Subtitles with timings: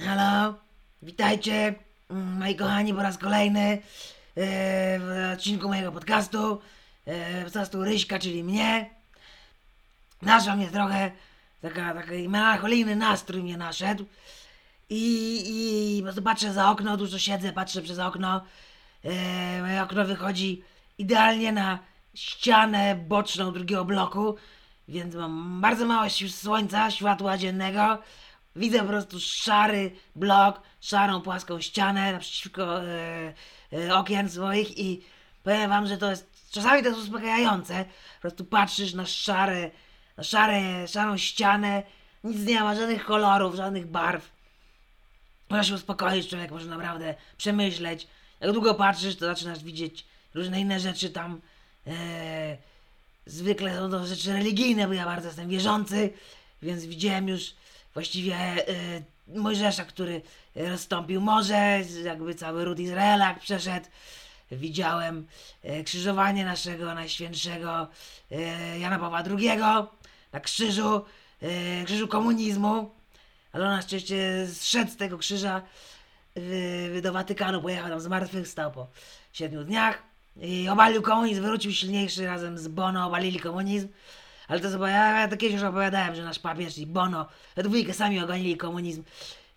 [0.00, 0.54] Halo,
[1.02, 1.74] witajcie,
[2.10, 3.78] moi kochani, po raz kolejny e,
[4.98, 6.60] w odcinku mojego podcastu.
[7.06, 8.90] E, podcastu Ryśka, czyli mnie.
[10.22, 11.10] Naszła mnie trochę,
[11.62, 14.04] taka, taki melancholijny nastrój mnie naszedł.
[14.90, 15.42] I,
[16.16, 18.44] i patrzę za okno, dużo siedzę, patrzę przez okno.
[19.04, 20.62] E, moje okno wychodzi
[20.98, 21.78] idealnie na
[22.14, 24.36] ścianę boczną drugiego bloku,
[24.88, 27.98] więc mam bardzo mało słońca, światła dziennego.
[28.56, 33.34] Widzę po prostu szary blok, szarą płaską ścianę naprzeciwko e,
[33.72, 35.04] e, okien swoich i
[35.42, 37.84] powiem wam, że to jest czasami to jest uspokajające.
[38.14, 39.70] Po prostu patrzysz na szare,
[40.16, 41.82] na szare, szarą ścianę,
[42.24, 44.30] nic nie ma, żadnych kolorów, żadnych barw.
[45.50, 48.08] Można się uspokoić, człowiek może naprawdę przemyśleć.
[48.40, 51.40] Jak długo patrzysz, to zaczynasz widzieć różne inne rzeczy tam.
[51.86, 52.56] E,
[53.26, 56.12] zwykle są to rzeczy religijne, bo ja bardzo jestem wierzący,
[56.62, 57.54] więc widziałem już
[57.94, 58.64] właściwie e,
[59.28, 60.22] Mojżesza, który
[60.56, 63.86] rozstąpił morze, jakby cały ród Izraela przeszedł.
[64.50, 65.26] Widziałem
[65.62, 67.88] e, krzyżowanie naszego najświętszego
[68.30, 69.58] e, Jana Pawła II
[70.32, 71.04] na krzyżu,
[71.42, 72.90] e, krzyżu komunizmu.
[73.52, 75.62] Ale on na szczęście zszedł z tego krzyża
[76.36, 78.86] w, do Watykanu, pojechał tam zmartwychwstał po
[79.32, 80.02] siedmiu dniach
[80.40, 83.88] i obalił komunizm, wrócił silniejszy razem z Bono, obalili komunizm.
[84.48, 87.94] Ale to chyba ja, to kiedyś już opowiadałem, że nasz papież i Bono we dwójkę
[87.94, 89.02] sami ogonili komunizm.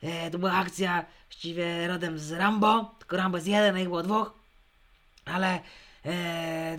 [0.04, 4.04] E, to była akcja właściwie rodem z Rambo, tylko Rambo jest jeden, a ich było
[4.04, 4.34] dwóch.
[5.26, 5.60] Ale
[6.06, 6.78] e,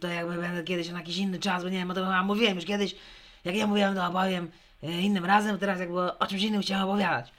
[0.00, 2.56] to, jakby będę kiedyś na jakiś inny czas, bo nie wiem, o tym chyba mówiłem
[2.56, 2.96] już kiedyś.
[3.44, 4.50] Jak ja mówiłem, to opowiem
[4.82, 7.32] e, innym razem, teraz jakby o czymś innym chciałem opowiadać.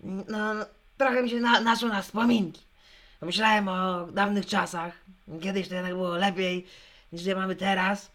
[0.00, 0.54] No,
[0.98, 2.62] trochę mi się na, naszło na wspominki.
[3.20, 4.92] Pomyślałem o dawnych czasach.
[5.42, 6.66] Kiedyś to jednak było lepiej
[7.12, 8.13] niż że mamy teraz.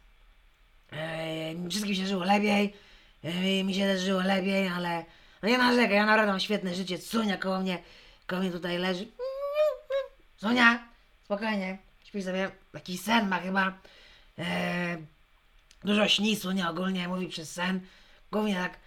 [1.69, 2.73] Wszystkim się żyło lepiej.
[3.63, 5.05] Mi się też żyło lepiej, ale
[5.43, 6.97] no nie narzekaj, ja naprawdę mam świetne życie.
[6.97, 7.83] Sunia koło mnie,
[8.27, 9.07] koło mnie tutaj leży.
[10.37, 10.87] Sonia,
[11.25, 12.51] spokojnie, śpi sobie.
[12.71, 13.73] Taki sen ma chyba.
[15.83, 17.79] Dużo śni Sunia ogólnie, mówi przez sen.
[18.31, 18.79] Głównie tak.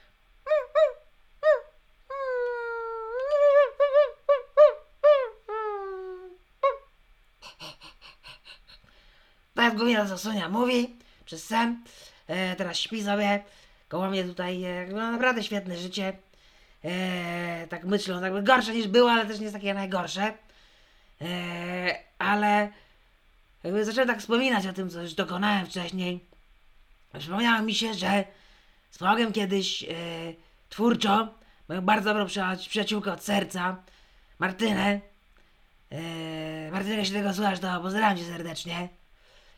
[9.57, 11.85] Jest głównie to, co Sonia mówi przez sen.
[12.27, 13.43] E, teraz śpi sobie.
[13.89, 16.13] Koło mnie tutaj e, no, naprawdę świetne życie.
[16.85, 20.35] E, tak myślą, jakby gorsze niż było, ale też nie jest takie najgorsze.
[21.21, 22.69] E, ale
[23.65, 26.21] jakby zacząłem tak wspominać o tym, co już dokonałem wcześniej.
[27.19, 28.25] Przypomniało mi się, że
[28.91, 29.87] spotkałem kiedyś e,
[30.69, 31.29] twórczo
[31.69, 33.77] moją bardzo dobrą przyja- przyjaciółkę od serca,
[34.39, 35.01] Martynę.
[35.91, 38.89] E, Martynę, jeśli tego słuchasz, to pozdrawiam cię serdecznie.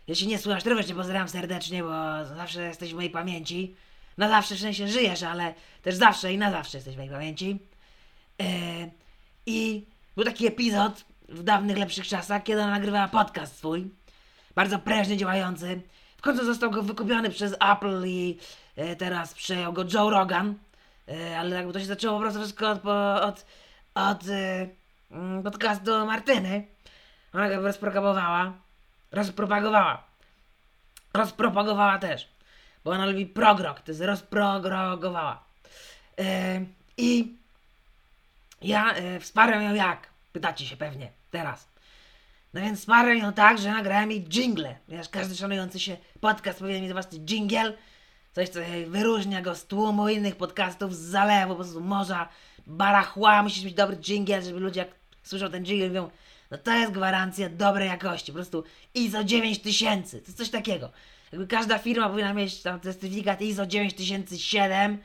[0.07, 3.75] Jeśli nie słuchasz, to również cię pozdrawiam serdecznie, bo zawsze jesteś w mojej pamięci.
[4.19, 7.59] Na zawsze w sensie żyjesz, ale też zawsze i na zawsze jesteś w mojej pamięci.
[8.41, 8.45] E,
[9.47, 13.91] I był taki epizod w dawnych, lepszych czasach, kiedy ona nagrywała podcast swój.
[14.55, 15.81] Bardzo prężnie działający.
[16.17, 18.39] W końcu został go wykupiony przez Apple i
[18.77, 20.55] e, teraz przejął go Joe Rogan.
[21.09, 23.47] E, ale jakby to się zaczęło po prostu wszystko od, po- od,
[23.95, 24.23] od
[25.11, 26.67] mm, podcastu Martyny.
[27.33, 28.64] Ona go rozpropagowała.
[29.15, 30.03] Rozpropagowała.
[31.15, 32.29] Rozpropagowała też.
[32.85, 35.45] Bo ona lubi progrok, to jest rozprogogowała.
[36.19, 36.61] E,
[36.97, 37.37] I
[38.63, 40.09] ja e, wsparłem ją jak?
[40.33, 41.69] Pytacie się pewnie teraz.
[42.55, 44.77] No więc wsparłem ją tak, że nagrałem jej jingle.
[44.87, 47.73] Ponieważ każdy szanujący się podcast powinien mieć własny jingle.
[48.33, 52.29] Coś, co wyróżnia go z tłumu innych podcastów, z zalewu, po prostu morza,
[52.67, 53.43] barachła.
[53.43, 54.89] Musisz mieć dobry jingle, żeby ludzie jak
[55.23, 56.11] słyszą ten jingle mówią,
[56.51, 58.33] no to jest gwarancja dobrej jakości.
[58.33, 60.91] Po prostu ISO 9000, to jest coś takiego.
[61.33, 64.99] Jakby każda firma powinna mieć tam certyfikat ISO 9007,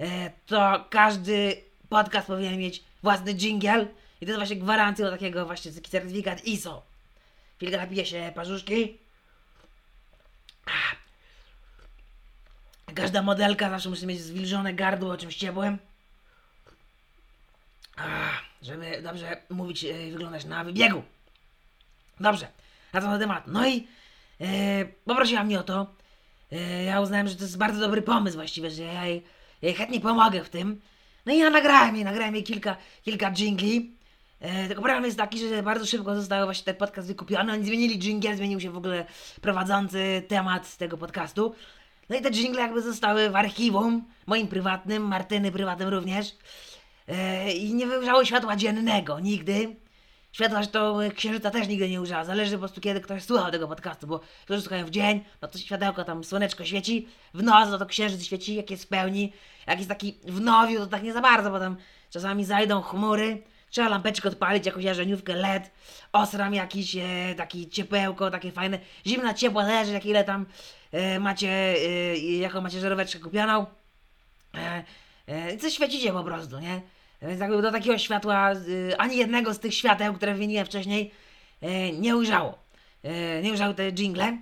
[0.00, 1.56] e, to każdy
[1.88, 3.86] podcast powinien mieć własny jingle
[4.20, 6.82] i to jest właśnie gwarancją takiego właśnie taki certyfikat ISO.
[7.56, 8.98] Chwilkę napiję się parzuszki.
[12.94, 15.78] Każda modelka zawsze musi mieć zwilżone gardło czymś ciepłym.
[18.62, 21.02] Żeby dobrze mówić i wyglądać na wybiegu.
[22.20, 22.46] Dobrze,
[22.92, 23.46] na ten temat.
[23.46, 23.88] No i
[24.40, 25.86] e, poprosiła mnie o to.
[26.52, 29.22] E, ja uznałem, że to jest bardzo dobry pomysł właściwie, że ja jej,
[29.62, 30.80] jej chętnie pomogę w tym.
[31.26, 33.96] No i ja nagrałem jej, nagrałem jej kilka, kilka jingli.
[34.40, 37.52] E, tylko problem jest taki, że bardzo szybko został właśnie ten podcast wykupiony.
[37.52, 39.06] Oni zmienili jingle, zmienił się w ogóle
[39.40, 41.54] prowadzący temat tego podcastu.
[42.08, 46.36] No i te jingle jakby zostały w archiwum, moim prywatnym, Martyny prywatnym również.
[47.08, 49.76] E, I nie wygrzały światła dziennego nigdy.
[50.32, 52.24] Światła zresztą y, księżyca też nigdy nie używa.
[52.24, 55.58] Zależy po prostu kiedy ktoś słuchał tego podcastu, bo którzy słuchają w dzień, no to
[55.58, 59.32] światełko tam słoneczko świeci, w noc no to księżyc świeci, jak jest w pełni,
[59.66, 61.76] jak jest taki w nowiu, to tak nie za bardzo, bo tam
[62.10, 65.70] czasami zajdą chmury, trzeba lampeczkę odpalić, jakąś jarzeniówkę LED,
[66.12, 70.46] osram jakiś, e, taki ciepełko, takie fajne, zimna, ciepła, zależy jak ile tam
[70.92, 73.66] e, macie, e, jaką macie żaróweczkę kupioną.
[74.54, 74.84] E,
[75.32, 76.80] e, co świecicie po prostu, nie?
[77.22, 81.10] Więc jakby do takiego światła, y, ani jednego z tych świateł, które wymieniłem wcześniej,
[81.60, 82.58] e, nie ujrzało.
[83.02, 84.38] E, nie ujrzały te jingle.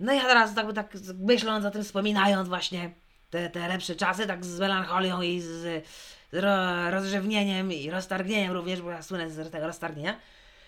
[0.00, 2.90] No i ja teraz tak, tak myśląc o tym, wspominając właśnie
[3.30, 5.84] te, te lepsze czasy, tak z melancholią i z, z
[6.32, 10.16] ro, rozrzewnieniem i roztargnieniem również, bo ja słynę z tego roztargnienia,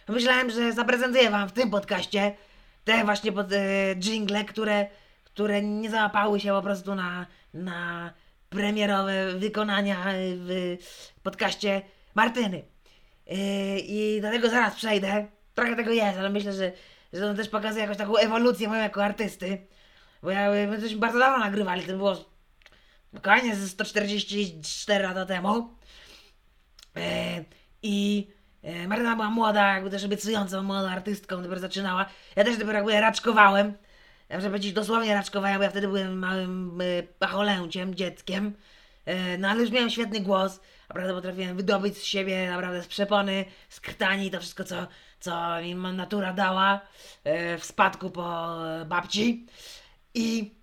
[0.08, 2.34] myślałem, że zaprezentuję wam w tym podcaście
[2.84, 4.86] te właśnie pod, e, jingle, które,
[5.24, 8.10] które nie załapały się po prostu na, na
[8.48, 10.76] premierowe wykonania w
[11.22, 11.82] podcaście
[12.14, 12.62] Martyny.
[13.26, 13.36] Yy,
[13.78, 15.26] I do tego zaraz przejdę.
[15.54, 16.72] Trochę tego jest, ale myślę, że,
[17.12, 19.66] że on też pokazuje jakąś taką ewolucję moją jako artysty.
[20.22, 22.16] Bo ja, my żeśmy bardzo dawno nagrywali, to było
[23.12, 25.68] spokojnie ze 144 lata temu.
[27.82, 28.26] I
[28.88, 32.06] Martyna była młoda, jakby też obiecującą młodą artystką, dopiero zaczynała.
[32.36, 33.74] Ja też dopiero jakby raczkowałem.
[34.28, 38.54] Ja muszę powiedzieć dosłownie raczkowałem, bo ja wtedy byłem małym y, pacholęciem, dzieckiem.
[39.08, 40.60] Y, no ale już miałem świetny głos.
[40.88, 44.86] Naprawdę potrafiłem wydobyć z siebie, naprawdę z przepony, z krtani, to wszystko, co,
[45.20, 46.80] co mi natura dała
[47.26, 48.56] y, w spadku po
[48.86, 49.46] babci.
[50.14, 50.56] I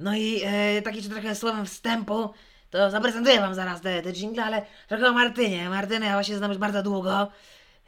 [0.00, 0.42] no i
[0.78, 2.30] y, taki trochę słowem wstępu,
[2.70, 5.70] to zaprezentuję wam zaraz te, te jingle, ale trochę o Martynie.
[5.70, 7.28] Martynę ja właśnie znam już bardzo długo.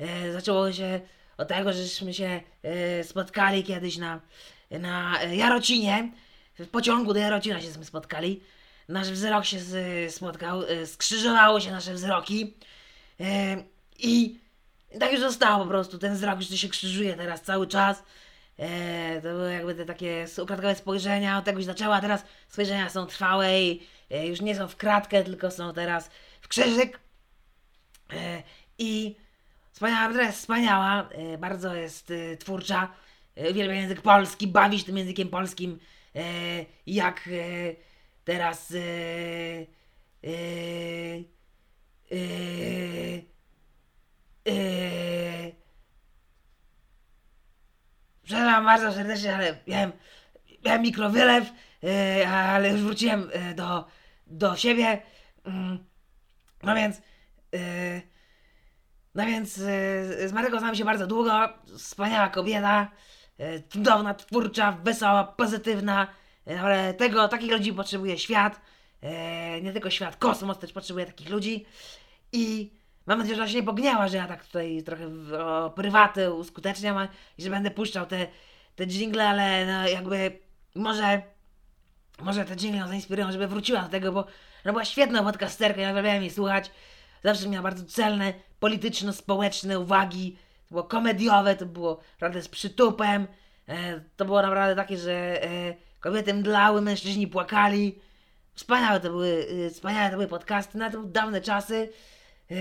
[0.01, 1.01] Y, zaczęło się
[1.43, 2.41] od tego, żeśmy się
[3.01, 4.21] y, spotkali kiedyś na,
[4.71, 6.13] na Jarocinie.
[6.59, 8.41] W pociągu do Jarocina się spotkali.
[8.89, 12.55] Nasz wzrok się z, spotkał, y, skrzyżowały się nasze wzroki.
[13.21, 13.25] Y,
[13.99, 14.41] I
[15.01, 15.99] tak już zostało po prostu.
[15.99, 18.03] Ten wzrok już się krzyżuje teraz cały czas.
[19.23, 21.39] to były jakby te takie ukradkowe spojrzenia.
[21.39, 25.51] Od tego się zaczęła, teraz spojrzenia są trwałe i już nie są w kratkę, tylko
[25.51, 26.11] są teraz
[26.41, 27.01] w krzyżyk.
[28.79, 29.17] I
[29.73, 32.89] Wspaniała, jest wspaniała, e, bardzo jest e, twórcza,
[33.37, 35.79] e, uwielbia język polski, bawi się tym językiem polskim,
[36.87, 37.29] jak
[38.25, 38.75] teraz
[48.25, 49.93] Przepraszam bardzo serdecznie, ale miałem,
[50.65, 51.53] miałem mikrowylew,
[52.33, 53.85] ale już wróciłem do,
[54.27, 55.03] do siebie.
[55.45, 55.85] Mm,
[56.63, 57.03] no więc
[59.15, 61.49] no więc yy, z Marego znamy się bardzo długo.
[61.79, 62.91] Wspaniała kobieta,
[63.39, 66.07] yy, cudowna, twórcza, wesoła, pozytywna.
[66.63, 68.61] Ale tego, takich ludzi potrzebuje świat.
[69.63, 71.67] Nie tylko świat, kosmos też potrzebuje takich ludzi.
[72.33, 72.73] I
[73.07, 75.07] mam nadzieję, że ona się nie pogniała, że ja tak tutaj trochę
[75.45, 78.27] o prywaty uskuteczniam i że będę puszczał te,
[78.77, 80.39] te jingle, ale no jakby
[80.75, 81.23] może,
[82.19, 84.27] może te jingle ją zainspirują, żeby wróciła do tego, bo
[84.65, 86.71] no była świetna podcasterka, ja uwielbiałem jej słuchać.
[87.25, 88.33] Zawsze miała bardzo celne,
[88.63, 90.37] polityczno-społeczne uwagi.
[90.69, 93.27] To było komediowe, to było naprawdę z przytupem.
[93.69, 97.99] E, to było naprawdę takie, że e, kobiety mdlały, mężczyźni płakali.
[98.55, 101.93] Wspaniałe to były, e, wspaniałe to były podcasty, na to były dawne czasy.
[102.51, 102.55] E,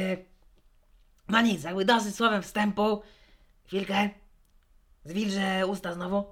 [1.29, 3.01] no nic, jakby dosyć słowem wstępu.
[3.67, 4.09] Chwilkę.
[5.05, 6.25] Zwilżę usta znowu.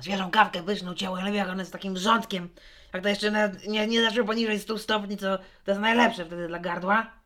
[0.00, 2.48] Świeżą kawkę pyszną ciało, ale jak one z takim rządkiem.
[2.92, 6.58] Jak to jeszcze nie, nie zawsze poniżej 100 stopni, to, to jest najlepsze wtedy dla
[6.58, 7.17] gardła.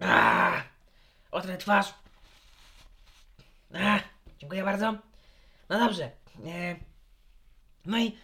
[0.00, 0.62] Ah,
[1.30, 1.94] otrę twarz.
[3.74, 4.00] Ah,
[4.38, 4.94] dziękuję bardzo.
[5.68, 6.10] No dobrze.
[6.46, 6.76] E,
[7.86, 8.16] no i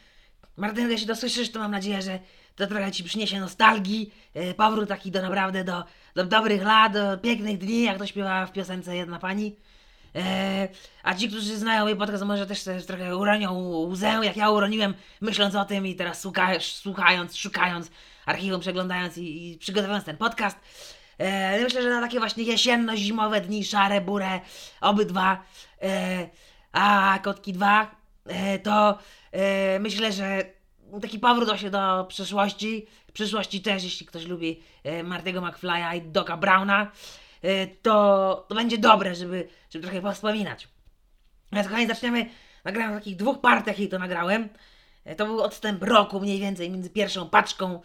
[0.56, 2.18] Martyn, jeśli to słyszysz, to mam nadzieję, że
[2.56, 7.18] to trochę ci przyniesie nostalgii, e, powrót taki do naprawdę do, do dobrych lat, do
[7.18, 9.56] pięknych dni, jak to śpiewa w piosence jedna pani.
[10.14, 10.68] E,
[11.02, 15.54] a ci, którzy znają mój podcast, może też trochę uronią łzę, jak ja uroniłem, myśląc
[15.54, 17.90] o tym i teraz słuchając, słuchając szukając
[18.26, 20.58] archiwum, przeglądając i, i przygotowując ten podcast.
[21.22, 24.40] E, myślę, że na takie właśnie jesienno-zimowe dni, szare, burę,
[24.80, 25.42] obydwa,
[25.82, 26.28] e,
[26.72, 28.98] a kotki dwa, e, to
[29.32, 30.44] e, myślę, że
[31.02, 36.36] taki powrót właśnie do przeszłości, przyszłości też, jeśli ktoś lubi e, Martego McFly'a i Doka
[36.36, 36.90] Browna,
[37.42, 40.68] e, to, to będzie dobre, żeby, żeby trochę wspominać.
[41.52, 42.26] Więc kochani, zaczniemy,
[42.64, 44.48] nagrałem w takich dwóch partiach i to nagrałem.
[45.16, 47.80] To był odstęp roku mniej więcej między pierwszą paczką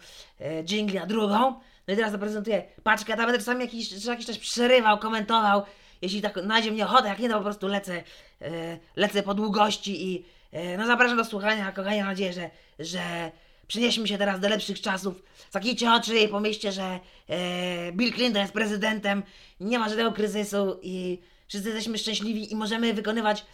[0.64, 1.60] jingli a drugą.
[1.88, 5.62] No i teraz zaprezentuję paczkę, tam będę czasami jakiś, jakiś czas przerywał, komentował.
[6.02, 8.02] Jeśli tak znajdzie mnie ochota, jak nie, to po prostu lecę,
[8.42, 13.30] e, lecę po długości i e, no zapraszam do słuchania, kochani, mam nadzieję, że, że
[13.68, 15.22] Przenieśmy się teraz do lepszych czasów.
[15.50, 19.22] Zakijcie oczy i pomyślcie, że e, Bill Clinton jest prezydentem,
[19.60, 21.18] nie ma żadnego kryzysu i
[21.48, 23.46] wszyscy jesteśmy szczęśliwi i możemy wykonywać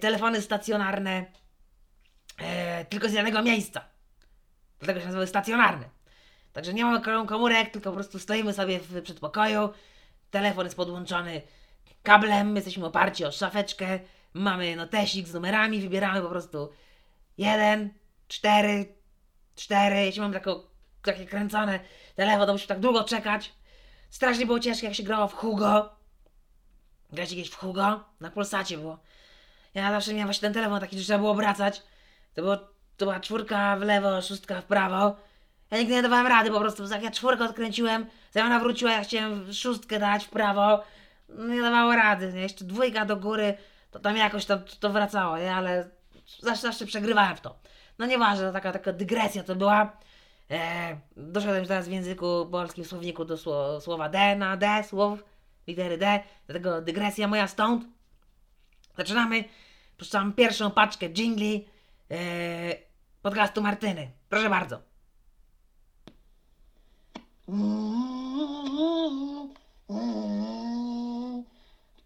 [0.00, 1.24] telefony stacjonarne
[2.88, 3.84] tylko z jednego miejsca.
[4.78, 6.01] Dlatego się nazywały stacjonarne.
[6.52, 9.70] Także nie mamy kom- komórek, tylko po prostu stoimy sobie w przedpokoju,
[10.30, 11.42] telefon jest podłączony
[12.02, 14.00] kablem, jesteśmy oparci o szafeczkę,
[14.34, 16.72] mamy notesik z numerami, wybieramy po prostu
[17.38, 17.90] jeden,
[18.28, 18.94] cztery,
[19.56, 20.70] cztery, jeśli mamy tako,
[21.02, 21.80] takie kręcone
[22.14, 23.52] telefon, to musimy tak długo czekać.
[24.10, 25.88] Strasznie było ciężko, jak się grało w Hugo.
[27.12, 28.04] Grać jakieś w Hugo?
[28.20, 28.98] Na Polsacie było.
[29.74, 31.82] Ja zawsze miałem właśnie ten telefon taki, że trzeba było obracać.
[32.34, 32.66] To, było, to
[32.98, 35.16] była czwórka w lewo, szóstka w prawo.
[35.72, 36.88] Ja nigdy nie dawałem rady po prostu.
[36.88, 40.82] Jak ja czwórkę odkręciłem, zanim ona wróciła, ja chciałem szóstkę dać w prawo.
[41.28, 42.40] No nie dawało rady, nie?
[42.40, 43.54] Jeszcze dwójka do góry,
[43.90, 45.54] to tam jakoś to, to wracało, nie?
[45.54, 45.88] Ale
[46.40, 47.58] zawsze, zawsze przegrywałem w to.
[47.98, 49.96] No nieważne, taka, taka dygresja to była.
[50.50, 55.24] E, doszedłem teraz w języku polskim w słowniku do sło, słowa D na D, słów,
[55.66, 57.84] litery D, dlatego dygresja moja stąd.
[58.96, 59.44] Zaczynamy.
[59.96, 61.68] Puszczam pierwszą paczkę jingli
[62.10, 62.16] e,
[63.22, 64.10] podcastu Martyny.
[64.28, 64.91] Proszę bardzo.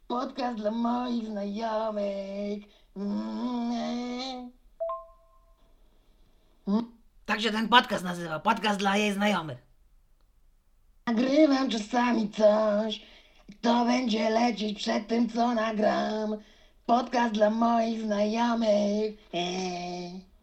[0.09, 2.65] Podcast dla moich znajomych.
[7.27, 8.39] Tak się ten podcast nazywa.
[8.39, 9.59] Podcast dla jej znajomych.
[11.07, 13.03] Nagrywam czasami coś,
[13.61, 16.37] to będzie lecieć przed tym, co nagram.
[16.87, 19.29] Podcast dla moich znajomych.
[19.33, 20.36] Eee.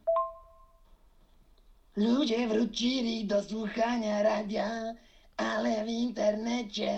[1.96, 4.94] Ludzie wrócili do słuchania radia,
[5.38, 6.92] ale w internecie.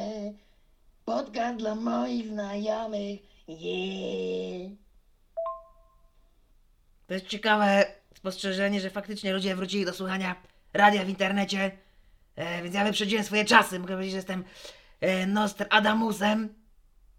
[1.05, 3.19] Podcast dla moich znajomych.
[3.47, 4.71] Yeah.
[7.07, 7.85] To jest ciekawe
[8.15, 10.35] spostrzeżenie, że faktycznie ludzie wrócili do słuchania
[10.73, 11.71] radia w internecie.
[12.35, 13.79] E, więc ja wyprzedziłem swoje czasy.
[13.79, 14.43] Mogę powiedzieć, że jestem
[15.01, 16.53] e, Nostradamusem.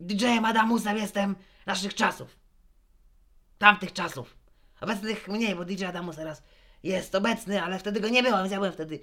[0.01, 2.37] DJ-em Adamusem jestem naszych czasów.
[3.59, 4.37] Tamtych czasów.
[4.81, 6.43] Obecnych mniej, bo DJ Adamus teraz
[6.87, 9.01] jest obecny, ale wtedy go nie było, więc ja byłem wtedy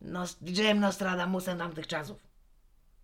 [0.00, 2.18] nos, DJ-em Nostradamusem tamtych czasów.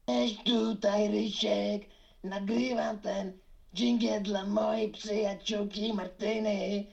[0.06, 1.82] Cześć, tutaj Rysiek.
[2.24, 3.32] Nagrywam ten
[3.74, 6.84] dżingiel dla mojej przyjaciółki Martyny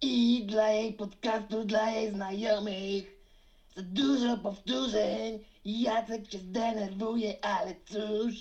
[0.00, 3.20] i dla jej podcastu, dla jej znajomych.
[3.76, 8.34] Za dużo powtórzeń, Jacek się zdenerwuje, ale cóż.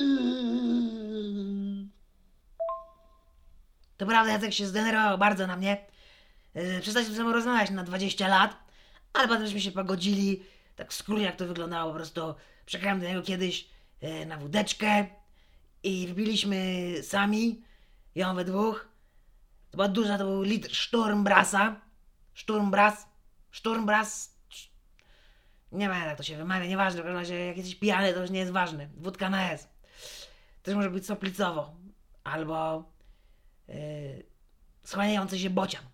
[0.00, 1.88] Uuu.
[3.96, 5.93] To prawda, Jacek się zdenerwował bardzo na mnie.
[6.54, 8.56] Yy, Przestaliśmy ze sobą rozmawiać na 20 lat,
[9.12, 10.42] ale potem żeśmy się pogodzili.
[10.76, 12.34] Tak w skrócie, jak to wyglądało, po prostu
[12.66, 13.68] przekałem do niego kiedyś
[14.00, 15.06] yy, na wódeczkę
[15.82, 17.62] i wypiliśmy sami,
[18.14, 18.88] ją we dwóch.
[19.70, 21.80] To była duża, to był litr Sturmbrasa.
[22.34, 23.06] Sturmbras.
[23.52, 24.34] Sturmbras.
[25.72, 27.00] Nie wiem jak to się wymawia, nieważne.
[27.00, 28.88] W każdym razie jak jesteś pijany, to już nie jest ważne.
[28.96, 29.68] Wódka na S.
[30.62, 31.74] Też może być soplicowo.
[32.24, 32.84] Albo
[33.68, 33.74] yy,
[34.84, 35.93] słaniający się bocian.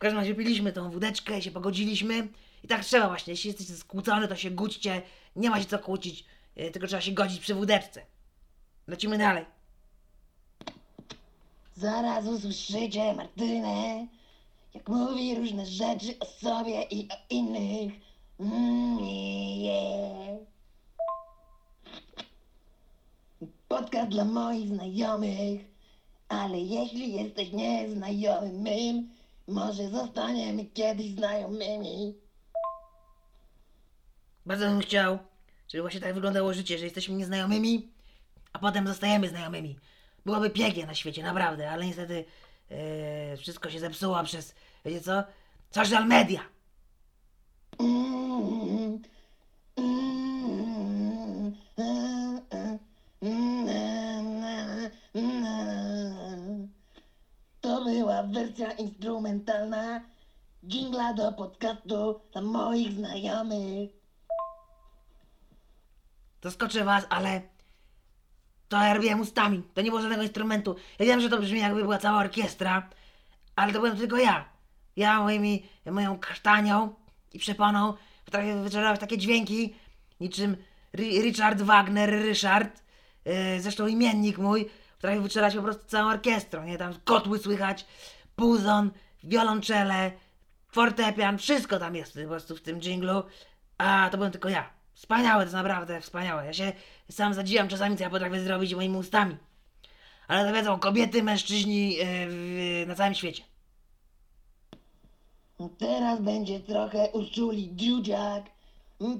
[0.00, 2.28] W każdym razie piliśmy tą wódeczkę się pogodziliśmy.
[2.64, 3.32] I tak trzeba właśnie.
[3.32, 5.02] Jeśli jesteście skłócony, to się gódźcie.
[5.36, 6.24] Nie ma się co kłócić,
[6.56, 8.02] yy, tylko trzeba się godzić przy wódeczce.
[8.86, 9.44] Lecimy dalej.
[11.76, 14.06] Zaraz usłyszycie Martynę,
[14.74, 17.92] jak mówi różne rzeczy o sobie i o innych.
[18.40, 20.38] Mm, yeah.
[23.68, 25.60] Podcast dla moich znajomych,
[26.28, 29.19] ale jeśli jesteś nieznajomym mym,
[29.50, 32.14] może zostaniemy kiedyś znajomymi.
[34.46, 35.18] Bardzo bym chciał,
[35.68, 37.92] żeby właśnie tak wyglądało życie, że jesteśmy nieznajomymi,
[38.52, 39.78] a potem zostajemy znajomymi.
[40.26, 42.24] Byłoby pięknie na świecie, naprawdę, ale niestety
[42.70, 44.54] e, wszystko się zepsuło przez,
[44.84, 45.22] wiecie co?
[45.70, 46.40] Social media.
[49.74, 50.09] To
[58.22, 60.00] wersja instrumentalna
[60.66, 63.90] dżingla do podcastu dla moich znajomych.
[66.42, 67.42] Zaskoczę was, ale
[68.68, 69.62] to ja robiłem ustami.
[69.74, 70.76] To nie było żadnego instrumentu.
[70.98, 72.88] Ja wiem, że to brzmi jakby była cała orkiestra,
[73.56, 74.44] ale to byłem tylko ja.
[74.96, 76.94] Ja moimi, moją kasztanią
[77.32, 79.74] i przeponą potrafię wyczarować takie dźwięki,
[80.20, 80.56] niczym
[80.96, 82.82] Ri- Richard Wagner, Ryszard,
[83.24, 86.78] yy, zresztą imiennik mój, potrafię wyczarać po prostu całą orkiestrą, nie?
[86.78, 87.86] Tam kotły słychać,
[88.36, 88.90] puzon,
[89.24, 90.12] wiolonczele,
[90.68, 93.22] fortepian, wszystko tam jest po prostu w tym dżinglu,
[93.78, 94.70] a to byłem tylko ja.
[94.94, 96.46] Wspaniałe, to jest naprawdę wspaniałe.
[96.46, 96.72] Ja się
[97.10, 99.36] sam zadziwiam czasami, co ja potrafię zrobić moimi ustami.
[100.28, 103.42] Ale to wiedzą kobiety, mężczyźni yy, w, na całym świecie.
[105.78, 108.44] Teraz będzie trochę uczuli dziudziak.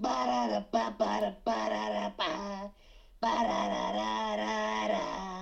[0.03, 2.71] Parara pa para parara pa.
[3.21, 5.40] Pararararara.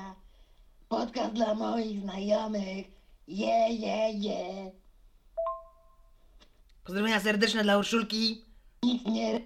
[0.89, 2.87] Podcast dla moich znajomych.
[3.27, 4.71] Je, je, je.
[6.85, 8.45] Pozdrowienia serdeczne dla Urszulki.
[8.83, 9.41] Nic nie...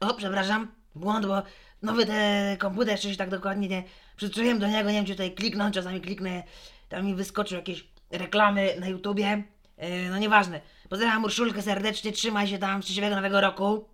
[0.00, 1.42] O, przepraszam, błąd, bo
[1.82, 3.84] nowy ten komputer jeszcze się tak dokładnie nie
[4.16, 6.42] przyzwyczaiłem do niego, nie wiem czy tutaj kliknąć, czasami kliknę,
[6.88, 9.42] tam mi wyskoczą jakieś reklamy na YouTubie,
[9.78, 10.60] yy, no nieważne.
[10.88, 13.84] Pozdrawiam Urszulkę serdecznie, trzymaj się tam, szczęśliwego nowego roku.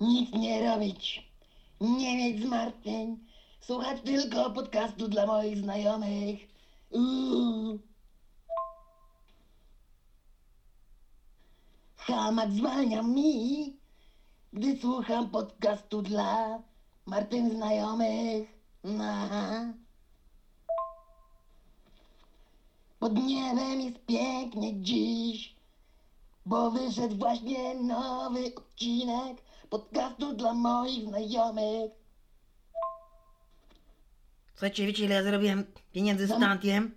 [0.00, 1.30] Nic nie robić,
[1.80, 3.25] nie mieć zmartwień,
[3.66, 6.38] słuchać tylko podcastu dla moich znajomych.
[11.96, 13.76] Hamak zwalnia mi,
[14.52, 16.62] gdy słucham podcastu dla
[17.06, 18.48] Martyn znajomych.
[19.00, 19.72] Aha.
[22.98, 25.56] Pod niebem jest pięknie dziś,
[26.46, 32.05] bo wyszedł właśnie nowy odcinek podcastu dla moich znajomych.
[34.56, 36.30] Słuchajcie, wiecie ile ja zarobiłem pieniędzy z.
[36.30, 36.94] Tantiem?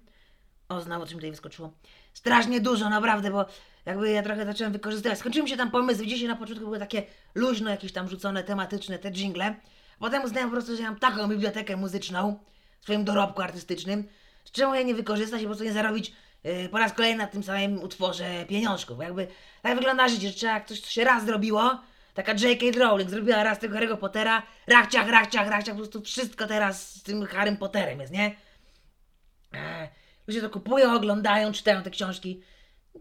[0.69, 1.73] O, znowu coś mi tutaj wyskoczyło.
[2.13, 3.45] Strasznie dużo, naprawdę, bo
[3.85, 5.19] jakby ja trochę zacząłem wykorzystywać.
[5.19, 6.07] Skończyły mi się tam pomysły.
[6.07, 7.03] Dzisiaj na początku były takie
[7.35, 9.55] luźno, jakieś tam rzucone, tematyczne, te jingle.
[9.99, 12.39] Potem uznałem po prostu, że mam taką bibliotekę muzyczną
[12.79, 14.03] w swoim dorobku artystycznym,
[14.45, 16.13] że czemu ja nie wykorzystać i po prostu nie zarobić
[16.43, 18.99] yy, po raz kolejny na tym samym utworze pieniążków.
[18.99, 19.27] Jakby
[19.61, 21.81] tak wygląda życie, że trzeba jak coś się raz zrobiło,
[22.23, 22.79] taka J.K.
[22.79, 27.25] Rowling zrobiła raz tego Harry'ego Pottera, rachciach, rachciach, rachciach, po prostu wszystko teraz z tym
[27.25, 28.35] Harrym Potterem jest, nie?
[29.53, 29.89] Eee,
[30.27, 32.41] ludzie to kupują, oglądają, czytają te książki.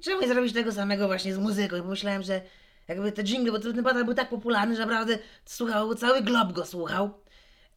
[0.05, 1.77] Czemu nie zrobić tego samego właśnie z muzyką?
[1.77, 2.41] I pomyślałem, że
[2.89, 6.67] jakby te jingle, bo ten Potter był tak popularny, że naprawdę słuchał, cały glob go
[6.67, 7.11] słuchał.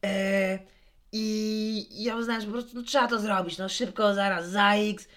[0.02, 0.58] Eee,
[1.12, 5.08] I ja uznałem, że po prostu no, trzeba to zrobić, no szybko, zaraz, za X.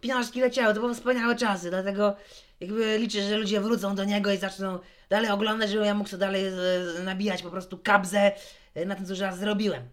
[0.00, 2.16] Pieniążki leciały, to były wspaniałe czasy, dlatego
[2.60, 4.78] jakby liczę, że ludzie wrócą do niego i zaczną
[5.10, 6.44] dalej oglądać, żebym ja mógł sobie dalej
[7.04, 8.32] nabijać po prostu kabzę
[8.74, 9.88] e, na tym, co już raz zrobiłem.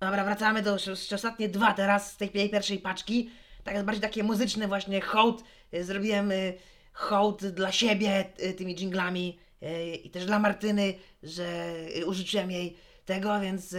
[0.00, 0.76] Dobra, wracamy do
[1.14, 3.30] ostatnie dwa teraz z tej pi- pierwszej paczki.
[3.64, 5.44] Tak bardziej takie muzyczne właśnie hołd.
[5.74, 6.54] Y, Zrobiłem y,
[6.92, 8.24] hołd dla siebie
[8.56, 11.74] tymi jinglami y, i też dla Martyny, że
[12.06, 13.74] użyczyłem jej tego, więc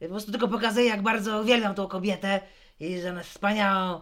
[0.00, 2.40] po prostu tylko pokazuję jak bardzo uwielbiam tą kobietę
[2.80, 4.00] i że ona jest wspaniałą,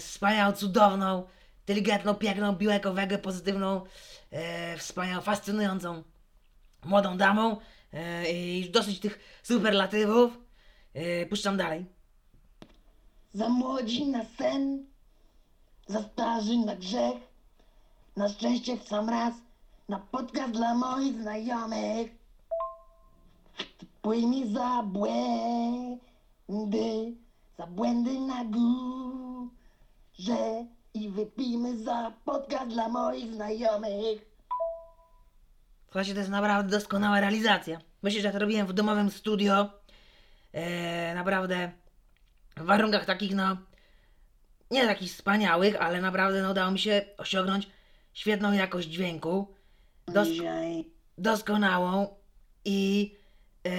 [0.00, 1.24] wspaniałą, cudowną,
[1.60, 3.84] inteligentną, piękną, biłego, wegę, pozytywną,
[4.74, 6.02] y, wspaniałą, fascynującą
[6.84, 7.58] młodą damą y,
[8.32, 10.38] i dosyć tych superlatywów.
[10.94, 11.86] Yy, puszczam dalej.
[13.32, 14.86] Za młodzi na sen,
[15.86, 17.16] za starzy na grzech,
[18.16, 19.34] na szczęście w sam raz,
[19.88, 22.10] na podcast dla moich znajomych.
[24.02, 25.98] Płyj mi za błędy,
[27.58, 29.56] za błędy na górze
[30.96, 34.36] i wypijmy za podcast dla moich znajomych.
[35.84, 37.80] Słuchajcie, to jest naprawdę doskonała realizacja.
[38.02, 39.70] Myślę, że ja to robiłem w domowym studio.
[40.54, 41.72] Eee, naprawdę
[42.56, 43.56] w warunkach takich, no,
[44.70, 47.68] nie takich wspaniałych, ale naprawdę no, udało mi się osiągnąć
[48.12, 49.54] świetną jakość dźwięku.
[50.06, 52.16] Dos- Dzisiaj doskonałą
[52.64, 53.14] i
[53.66, 53.70] e,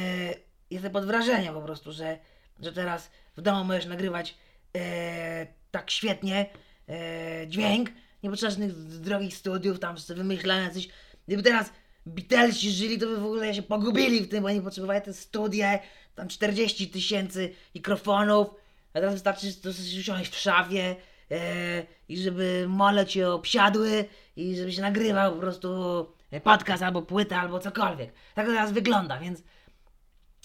[0.70, 2.20] jestem pod wrażeniem po prostu, że,
[2.60, 4.38] że teraz w domu możesz nagrywać
[4.78, 6.50] e, tak świetnie
[6.90, 7.90] e, dźwięk,
[8.24, 10.88] nie potrzeba żadnych drogich studiów, tam sobie wymyślania coś.
[11.28, 11.72] Gdyby teraz
[12.06, 15.80] Beatlesi żyli, to by w ogóle się pogubili w tym, bo oni potrzebowali te studie,
[16.16, 18.48] tam 40 tysięcy mikrofonów,
[18.94, 20.96] a teraz wystarczy sobie usiąść w szafie
[21.32, 25.68] e, i żeby mole cię obsiadły i żeby się nagrywał po prostu
[26.44, 28.14] podcast albo płyta albo cokolwiek.
[28.36, 29.44] Tak to teraz wygląda, więc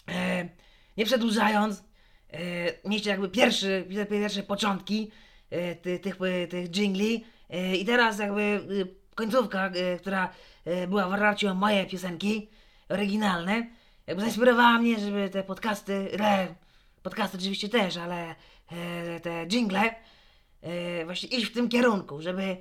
[0.09, 0.49] e,
[0.97, 1.85] nie przedłużając,
[2.31, 5.11] e, mieliście jakby pierwszy, pierwsze początki
[5.53, 6.19] e, ty, tych,
[6.51, 8.59] tych jingli e, i teraz jakby e,
[9.15, 10.33] końcówka, e, która
[10.65, 12.49] e, była w oparciu o moje piosenki
[12.89, 13.67] oryginalne,
[14.07, 16.55] jakby zainspirowała mnie, żeby te podcasty, re,
[17.03, 18.35] podcasty oczywiście też, ale
[18.71, 19.95] e, te jingle
[20.63, 22.57] e, właśnie iść w tym kierunku, żeby e,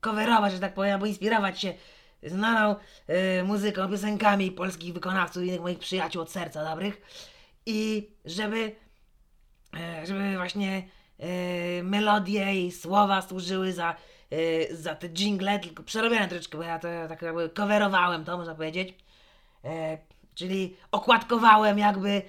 [0.00, 1.74] coverować, że tak powiem, albo inspirować się
[2.22, 7.00] znaną e, muzyką, piosenkami polskich wykonawców innych moich przyjaciół od serca dobrych.
[7.66, 8.72] I żeby
[9.76, 10.82] e, żeby właśnie e,
[11.82, 13.96] melodie i słowa służyły za,
[14.30, 18.54] e, za te jingle, tylko przerobiłem troszeczkę, bo ja to tak jakby coverowałem to, można
[18.54, 18.94] powiedzieć.
[19.64, 19.98] E,
[20.34, 22.22] czyli okładkowałem jakby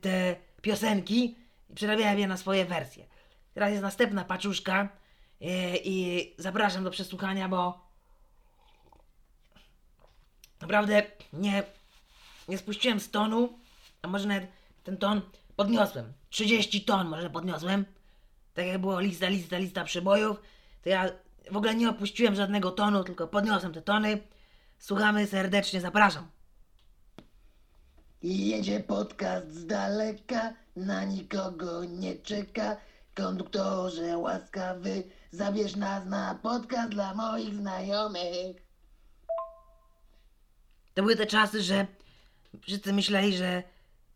[0.00, 1.36] te piosenki
[1.70, 3.06] i przerabiałem je na swoje wersje.
[3.54, 4.88] Teraz jest następna paczuszka
[5.84, 7.86] i zapraszam do przesłuchania, bo
[10.60, 11.62] naprawdę nie,
[12.48, 13.58] nie spuściłem z tonu,
[14.02, 14.48] a może nawet
[14.84, 15.20] ten ton
[15.56, 16.12] podniosłem.
[16.30, 17.84] 30 ton może podniosłem.
[18.54, 20.42] Tak jak było lista, lista, lista przebojów,
[20.82, 21.10] to ja
[21.50, 24.18] w ogóle nie opuściłem żadnego tonu, tylko podniosłem te tony.
[24.78, 26.28] Słuchamy serdecznie, zapraszam.
[28.22, 32.76] Jedzie podcast z daleka, na nikogo nie czeka.
[33.14, 38.56] Konduktorze łaskawy, zabierz nas na podcast dla moich znajomych.
[40.94, 41.86] To były te czasy, że
[42.60, 43.62] wszyscy myśleli, że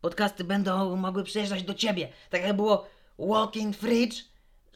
[0.00, 2.08] podcasty będą mogły przyjeżdżać do ciebie.
[2.30, 2.86] Tak jak było
[3.18, 4.24] walking fridge,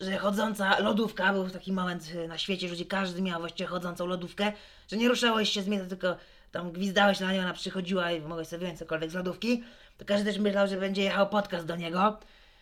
[0.01, 4.53] że chodząca lodówka, był taki moment na świecie, że każdy miał właściwie chodzącą lodówkę,
[4.89, 6.17] że nie ruszałeś się z miejsca, tylko
[6.53, 9.63] tam gwizdałeś na nią, ona przychodziła i mogłeś sobie wziąć cokolwiek z lodówki.
[9.99, 12.19] To każdy też myślał, że będzie jechał podcast do niego.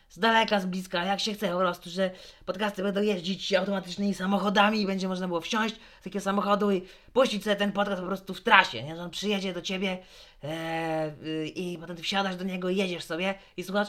[0.08, 2.10] Z daleka, z bliska, jak się chce po prostu, że
[2.46, 7.44] podcasty będą jeździć automatycznymi samochodami i będzie można było wsiąść z takiego samochodu i puścić
[7.44, 8.96] sobie ten podcast po prostu w trasie, nie?
[8.96, 9.98] Że on przyjedzie do ciebie
[10.44, 13.88] e, i potem ty wsiadasz do niego i jedziesz sobie i słuchasz.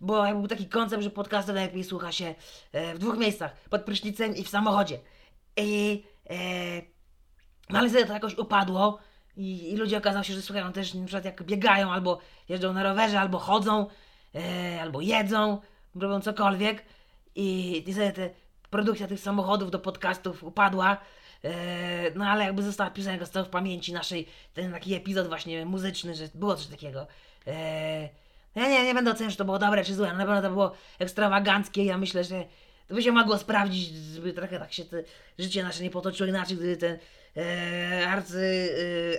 [0.00, 2.34] Bo był taki koncept, że podcasty najlepiej słucha się
[2.72, 4.98] e, w dwóch miejscach, pod prysznicem i w samochodzie.
[5.56, 6.36] I e,
[7.70, 8.98] no ale wtedy to jakoś upadło
[9.36, 12.18] i, i ludzie okazało się, że słuchają też na przykład jak biegają, albo
[12.48, 13.86] jeżdżą na rowerze, albo chodzą,
[14.34, 15.60] e, albo jedzą,
[15.94, 16.84] robią cokolwiek
[17.34, 18.30] i, i sobie te
[18.70, 20.96] produkcja tych samochodów do podcastów upadła.
[21.44, 26.14] E, no ale jakby została piosenka została w pamięci naszej, ten taki epizod właśnie muzyczny,
[26.14, 27.06] że było coś takiego.
[27.46, 28.08] E,
[28.56, 30.50] ja nie, nie będę oceniał, czy to było dobre czy złe, no na pewno to
[30.50, 32.44] było ekstrawaganckie, ja myślę, że
[32.88, 35.02] to by się mogło sprawdzić, żeby trochę tak się te
[35.38, 36.98] życie nasze nie potoczyło inaczej, gdyby ten
[37.36, 38.70] e, arcy,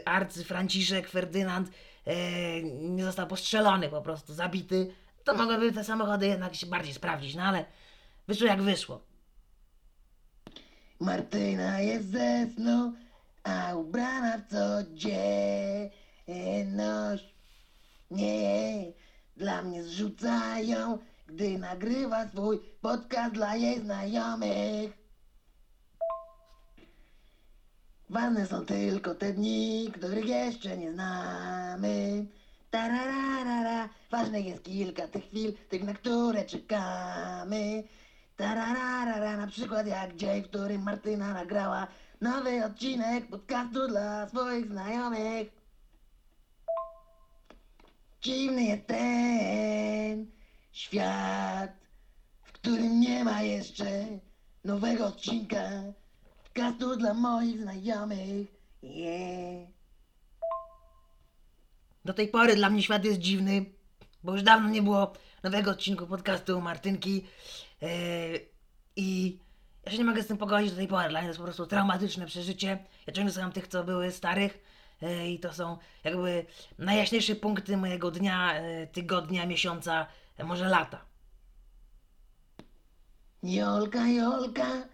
[0.06, 1.70] e, arcy Franciszek Ferdynand
[2.06, 2.14] e,
[2.64, 7.44] nie został postrzelony po prostu, zabity, to mogłyby te samochody jednak się bardziej sprawdzić, no
[7.44, 7.66] ale
[8.28, 9.02] wyszło jak wyszło.
[11.00, 12.94] Martyna jest ze snu,
[13.44, 15.94] a ubrana w codzienność.
[18.12, 18.86] Nie,
[19.38, 20.98] dla mnie zrzucają,
[21.28, 25.08] gdy nagrywa swój podcast dla jej znajomych.
[28.10, 32.26] Ważne są tylko te dni, których jeszcze nie znamy.
[32.72, 37.84] Tarararara, ważnych jest kilka tych chwil, tych na które czekamy.
[38.38, 41.88] Tarararara, na przykład jak dzień, w którym Martyna nagrała
[42.22, 45.57] nowy odcinek podcastu dla swoich znajomych.
[48.22, 50.32] Dziwny jest ten
[50.72, 51.72] świat,
[52.44, 53.86] w którym nie ma jeszcze
[54.64, 55.70] nowego odcinka
[56.44, 58.48] podcastu dla moich znajomych.
[58.84, 59.68] Yeah.
[62.06, 63.66] Do tej pory dla mnie świat jest dziwny,
[64.24, 67.26] bo już dawno nie było nowego odcinku podcastu Martynki
[67.82, 67.90] yy,
[68.96, 69.40] i
[69.86, 71.10] ja się nie mogę z tym pogodzić do tej pory.
[71.10, 72.86] Dla mnie to jest po prostu traumatyczne przeżycie.
[73.08, 74.64] Ja ciągle słucham tych, co były starych
[75.28, 76.46] i to są jakby
[76.78, 80.08] najjaśniejsze punkty mojego dnia, yy, tygodnia, miesiąca,
[80.38, 81.06] yy, może lata.
[83.44, 84.88] Jolka, Jolka,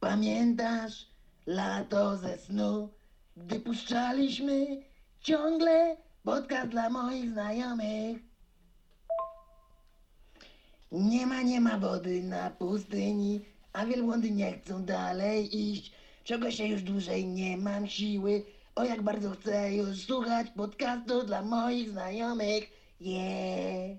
[0.00, 1.06] pamiętasz
[1.46, 2.90] lato ze snu,
[3.36, 4.82] gdy puszczaliśmy
[5.20, 8.18] ciągle podcast dla moich znajomych?
[10.92, 15.92] Nie ma, nie ma wody na pustyni, a wielbłądy nie chcą dalej iść.
[16.24, 21.42] Czego się już dłużej nie mam siły, o jak bardzo chcę już słuchać podcastu dla
[21.42, 22.64] moich znajomych.
[23.00, 23.98] Yeah.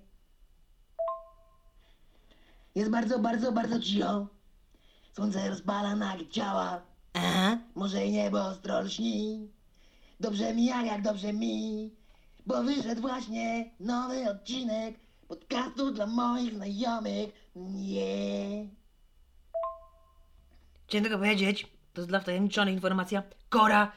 [2.76, 4.28] Jest bardzo, bardzo, bardzo cicho.
[5.14, 6.82] Słońce rozpala nagie ciała.
[7.14, 7.58] Aha.
[7.76, 9.50] Może i niebo ostro lśni.
[10.20, 11.92] Dobrze mi, jak, jak dobrze mi.
[12.46, 14.96] Bo wyszedł właśnie nowy odcinek
[15.28, 17.52] podcastu dla moich znajomych.
[17.56, 18.68] Nie.
[20.88, 23.92] Chciałem tylko powiedzieć, to jest dla wtajemniczonej informacja, Kora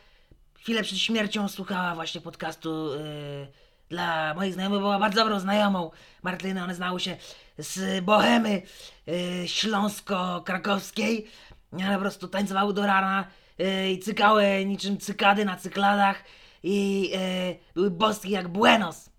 [0.64, 3.46] chwilę przed śmiercią słuchała właśnie podcastu yy,
[3.88, 5.90] dla moich znajomych, była bardzo dobrą znajomą
[6.22, 7.16] Martyny, one znały się
[7.58, 8.62] z Bohemy
[9.06, 11.26] yy, śląsko-krakowskiej,
[11.72, 13.24] one po prostu tańcowały do rana
[13.58, 16.24] yy, i cykały niczym cykady na cykladach
[16.62, 19.10] i yy, były boskie jak Buenos.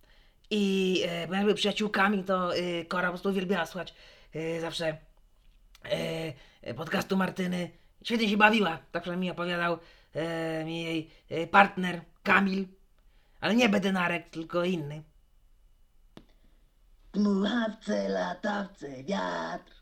[0.50, 3.94] I bo jak były przyjaciółkami, to yy, Kora po prostu uwielbiała słuchać
[4.62, 4.98] zawsze
[6.62, 7.70] e, podcastu Martyny.
[8.04, 9.82] Świetnie się bawiła, tak przynajmniej opowiadał e, mi
[10.66, 12.68] jej e, partner Kamil,
[13.42, 15.04] ale nie Bedynarek, tylko inny.
[17.14, 19.74] Dmuchawce, latawce, wiatr.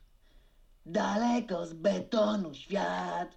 [0.85, 3.29] Daleko z betonu świat.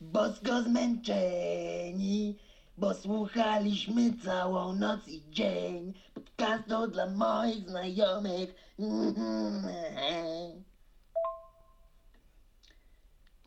[0.00, 2.38] Bosko zmęczeni.
[2.76, 8.54] Bo słuchaliśmy całą noc i dzień podcastu dla moich znajomych.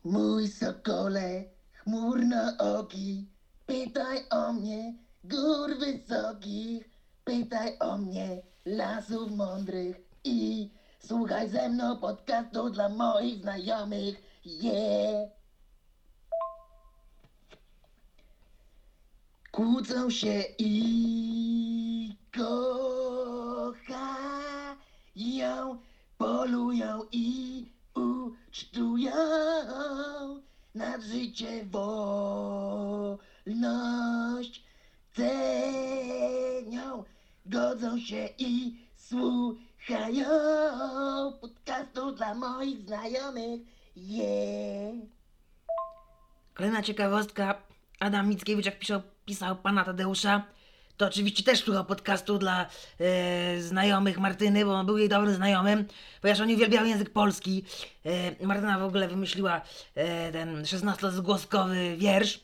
[0.04, 3.26] Mój sokole, chmurno oki,
[3.66, 6.92] pytaj o mnie, gór wysokich,
[7.24, 10.70] Pytaj o mnie lasów mądrych i
[11.06, 14.22] słuchaj ze mną podcastu dla moich znajomych.
[14.44, 15.30] Yeah.
[19.50, 23.78] Kłócą się i kochają,
[26.18, 27.71] polują i
[28.52, 29.12] ucztują
[30.74, 33.12] nad życie wolność
[35.12, 37.04] cenią,
[37.46, 40.28] godzą się i słuchają
[41.40, 43.60] podcastu dla moich znajomych.
[43.96, 44.94] Yeah.
[46.54, 47.62] Kolejna ciekawostka.
[48.00, 50.42] Adam Mickiewicz, jak pisał, pisał pana Tadeusza,
[50.96, 52.66] to oczywiście też słuchał podcastu dla
[53.00, 55.84] e, znajomych Martyny, bo on był jej dobrym znajomym,
[56.20, 57.64] ponieważ oni uwielbiały język polski.
[58.40, 59.60] E, Martyna w ogóle wymyśliła
[59.94, 62.40] e, ten 16-zgłoskowy wiersz.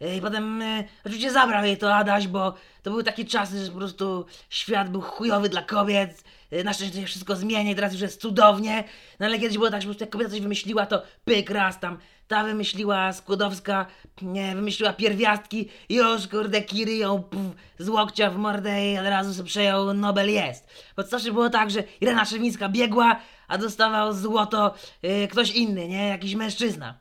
[0.00, 3.70] E, I potem e, oczywiście zabrał jej to Adaś, bo to były takie czasy, że
[3.72, 6.24] po prostu świat był chujowy dla kobiet.
[6.50, 8.84] E, Na szczęście się wszystko zmienia i teraz już jest cudownie.
[9.20, 11.80] No ale kiedyś było tak, że po prostu jak kobieta coś wymyśliła, to pyk raz
[11.80, 11.98] tam.
[12.32, 13.86] Ta wymyśliła Skłodowska,
[14.22, 19.06] nie, wymyśliła pierwiastki i już kurde Kiry ją puf, z łokcia w mordę i od
[19.06, 20.66] razu sobie przejął Nobel jest.
[20.96, 25.88] Bo to zawsze było tak, że Irena Szewińska biegła, a dostawał złoto e, ktoś inny,
[25.88, 26.08] nie?
[26.08, 26.94] Jakiś mężczyzna.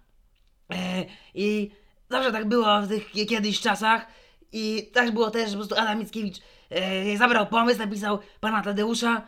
[0.73, 1.71] E, I
[2.09, 4.07] zawsze tak było w tych kiedyś czasach.
[4.51, 6.37] I tak było też, po prostu Adam Mickiewicz
[6.69, 9.21] e, zabrał pomysł, napisał pana Tadeusza,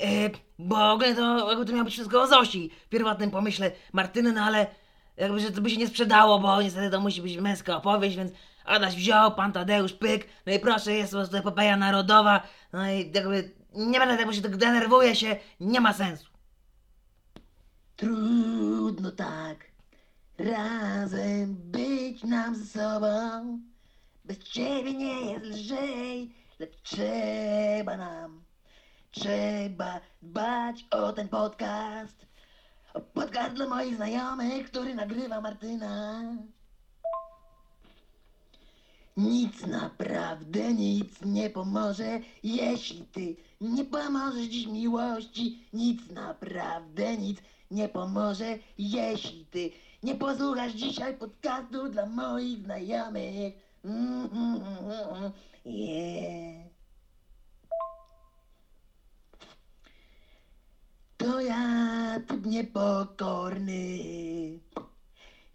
[0.00, 4.42] e, bo ogólnie to, to miało być wszystko o Zosi w pierwotnym pomyśle Martyny, no
[4.42, 4.81] ale
[5.22, 8.32] jakby, że to by się nie sprzedało, bo niestety to musi być męska opowieść, więc
[8.64, 13.12] Adaś wziął, pan Tadeusz, pyk, no i proszę, jest po prostu epopeja narodowa, no i
[13.14, 16.26] jakby nie będę bo się tak denerwuję się, nie ma sensu.
[17.96, 19.72] Trudno tak
[20.38, 23.58] razem być nam ze sobą.
[24.24, 28.44] Bez ciebie nie jest lżej, lecz trzeba nam,
[29.10, 32.26] trzeba dbać o ten podcast.
[32.94, 36.22] O podcast dla moich znajomych, który nagrywa Martyna.
[39.16, 45.68] Nic naprawdę nic nie pomoże, jeśli ty nie pomożesz dziś miłości.
[45.72, 47.38] Nic naprawdę nic
[47.70, 49.70] nie pomoże, jeśli ty
[50.02, 53.52] nie posłuchasz dzisiaj podcastu dla moich znajomych.
[53.84, 55.32] Mm, mm, mm, mm,
[55.64, 56.71] Yeah.
[61.22, 63.78] To ja typ niepokorny.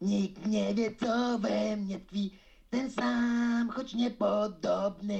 [0.02, 2.32] Nikt nie wie, co we mnie tkwi,
[2.70, 5.20] ten sam, choć niepodobny.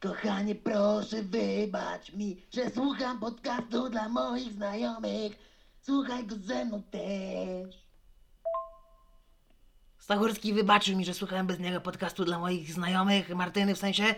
[0.00, 5.32] Kochanie, proszę wybacz mi, że słucham podcastu dla moich znajomych.
[5.80, 7.84] Słuchaj go ze mną też.
[9.98, 14.14] Stachurski wybaczył mi, że słuchałem bez niego podcastu dla moich znajomych, Martyny w sensie,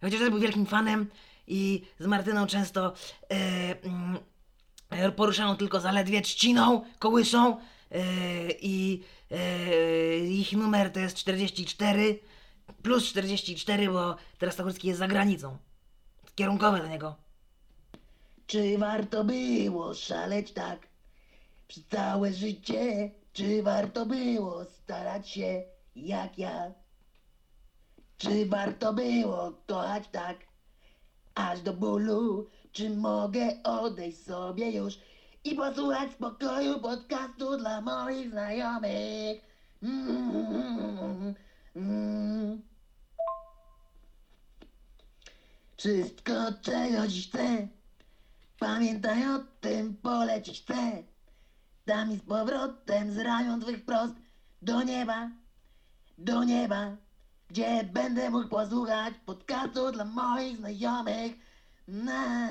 [0.00, 1.10] chociaż był wielkim fanem
[1.52, 2.92] i z Martyną często
[3.30, 3.34] e,
[3.82, 4.18] mm,
[5.16, 8.00] poruszają tylko zaledwie trzciną, kołyszą e,
[8.60, 12.18] i e, ich numer to jest 44
[12.82, 15.56] plus 44, bo teraz Stachurski jest za granicą.
[16.34, 17.16] Kierunkowe do niego.
[18.46, 20.86] Czy warto było szaleć tak
[21.68, 23.10] przez całe życie?
[23.32, 25.62] Czy warto było starać się
[25.96, 26.72] jak ja?
[28.18, 30.51] Czy warto było kochać tak
[31.34, 32.46] aż do bólu?
[32.72, 34.98] Czy mogę odejść sobie już
[35.44, 39.52] i posłuchać spokoju podcastu dla moich znajomych?
[45.76, 47.68] Wszystko, czego dziś chcę,
[48.58, 51.02] pamiętaj o tym, polecić chcę.
[51.86, 54.14] Dam mi z powrotem z ramion twych prost
[54.62, 55.30] do nieba,
[56.18, 56.96] do nieba,
[57.52, 61.32] gdzie będę mógł posłuchać podcastu dla moich znajomych.
[61.88, 62.48] Na,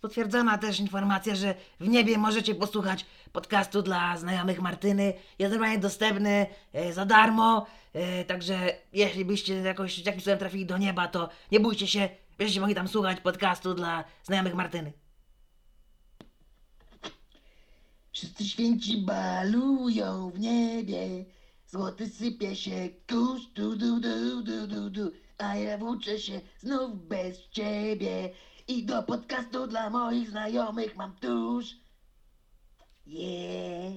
[0.00, 5.14] potwierdzona też informacja, że w niebie możecie posłuchać podcastu dla znajomych Martyny.
[5.38, 7.66] Jest normalnie dostępny e, za darmo.
[7.92, 12.60] E, także jeśli byście jakoś jakimś cudem trafili do nieba, to nie bójcie się, będziecie
[12.60, 15.03] mogli tam słuchać podcastu dla znajomych Martyny.
[18.14, 21.24] Wszyscy święci balują w niebie,
[21.66, 27.08] złoty sypie się kurz, du du du du du du, a ja włóczę się znów
[27.08, 28.30] bez ciebie
[28.68, 31.76] i do podcastu dla moich znajomych mam tuż.
[33.06, 33.94] Yeah.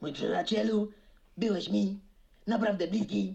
[0.00, 0.90] Mój przyjacielu,
[1.36, 2.00] byłeś mi
[2.46, 3.34] naprawdę bliski.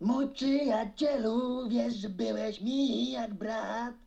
[0.00, 4.05] Mój przyjacielu, wiesz, że byłeś mi jak brat.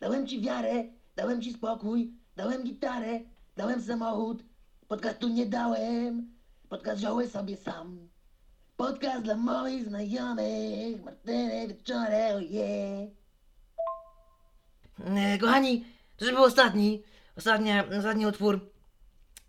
[0.00, 0.84] Dałem ci wiarę,
[1.16, 3.20] dałem ci spokój, dałem gitarę,
[3.56, 4.42] dałem samochód,
[4.88, 6.30] Podcastu nie dałem,
[6.68, 8.08] podcast wziąłem sobie sam.
[8.76, 13.10] Podcast dla moich znajomych, Martyny Wieczorem, oje.
[15.04, 15.84] E, kochani,
[16.16, 17.02] to już był ostatni,
[17.36, 18.60] ostatnia, ostatni utwór.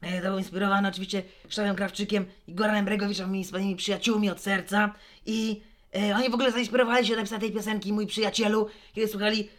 [0.02, 4.94] E, to był inspirowany oczywiście Krzysztofem Krawczykiem i Goranem Bregowiczem, moimi wspaniałymi przyjaciółmi od serca.
[5.26, 5.62] I
[5.96, 9.50] e, oni w ogóle zainspirowali się do napisania tej piosenki, mój przyjacielu, kiedy słuchali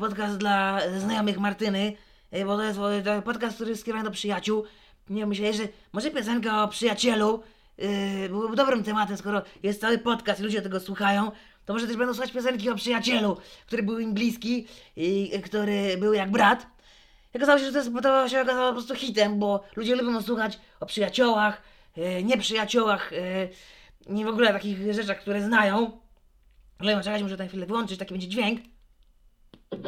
[0.00, 1.92] podcast dla e, znajomych Martyny,
[2.30, 4.64] e, bo to jest e, to podcast, który jest skierowany do przyjaciół.
[5.10, 7.42] Nie myśleli, że może piosenka o przyjacielu
[8.28, 11.30] byłoby dobrym tematem, skoro jest cały podcast i ludzie tego słuchają,
[11.64, 16.12] to może też będą słuchać piosenki o przyjacielu, który był im bliski i który był
[16.12, 16.66] jak brat.
[17.34, 20.58] Okazało się, że to, jest, to się okazało po prostu hitem, bo ludzie lubią słuchać
[20.80, 21.62] o przyjaciołach,
[22.24, 23.10] nieprzyjaciołach,
[24.08, 26.00] nie w ogóle takich rzeczach, które znają.
[26.78, 28.60] Ale czekać, muszę na chwilę wyłączyć, taki będzie dźwięk.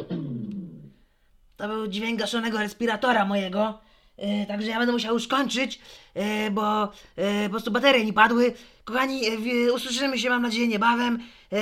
[1.57, 3.79] To był dźwięk gaszonego respiratora mojego.
[4.17, 5.79] E, także ja będę musiał już kończyć,
[6.13, 6.83] e, bo
[7.15, 8.53] e, po prostu baterie mi padły.
[8.83, 11.19] Kochani, e, w, usłyszymy się mam nadzieję niebawem
[11.53, 11.57] e,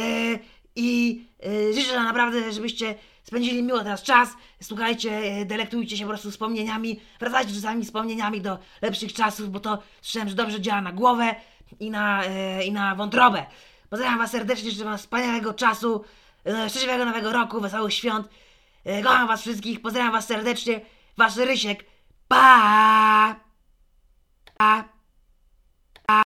[0.76, 4.30] i e, życzę naprawdę, żebyście spędzili miło teraz czas.
[4.62, 7.00] Słuchajcie, delektujcie się po prostu wspomnieniami.
[7.20, 11.36] Wracajcie czasami wspomnieniami do lepszych czasów, bo to słyszałem, że dobrze działa na głowę
[11.80, 12.24] i na,
[12.66, 13.46] i na wątrobę.
[13.90, 16.04] Pozdrawiam was serdecznie, życzę wam wspaniałego czasu,
[16.46, 18.28] E, szczęśliwego nowego roku, wesołych świąt.
[18.86, 20.82] E, kocham was wszystkich, pozdrawiam was serdecznie.
[21.18, 21.86] Wasz Rysiek.
[22.28, 23.36] Pa!
[24.58, 24.99] pa.